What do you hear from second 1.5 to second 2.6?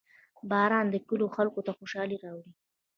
ته خوشحالي راوړي.